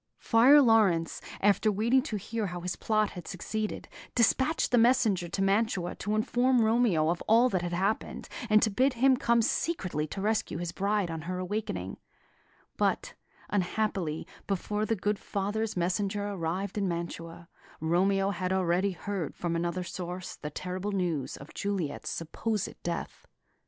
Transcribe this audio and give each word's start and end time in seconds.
Friar 0.17 0.63
Laurence, 0.63 1.21
after 1.41 1.71
waiting 1.71 2.01
to 2.01 2.17
hear 2.17 2.47
how 2.47 2.61
his 2.61 2.75
plot 2.75 3.11
had 3.11 3.27
succeeded, 3.27 3.87
despatched 4.15 4.73
a 4.73 4.77
messenger 4.79 5.29
to 5.29 5.43
Mantua 5.43 5.93
to 5.97 6.15
inform 6.15 6.65
Romeo 6.65 7.07
of 7.09 7.21
all 7.27 7.49
that 7.49 7.61
had 7.61 7.71
happened, 7.73 8.27
and 8.49 8.63
to 8.63 8.71
bid 8.71 8.93
him 8.93 9.15
come 9.15 9.43
secretly 9.43 10.07
to 10.07 10.19
rescue 10.19 10.57
his 10.57 10.71
bride 10.71 11.11
on 11.11 11.21
her 11.29 11.37
awakening; 11.37 11.97
but, 12.77 13.13
unhappily, 13.51 14.25
before 14.47 14.87
the 14.87 14.95
good 14.95 15.19
father's 15.19 15.77
messenger 15.77 16.29
arrived 16.29 16.79
in 16.79 16.87
Mantua, 16.87 17.47
Romeo 17.79 18.31
had 18.31 18.51
already 18.51 18.93
heard 18.93 19.35
from 19.35 19.55
another 19.55 19.83
source 19.83 20.35
the 20.35 20.49
terrible 20.49 20.91
news 20.93 21.37
of 21.37 21.53
Juliet's 21.53 22.09
supposed 22.09 22.73
death. 22.81 23.27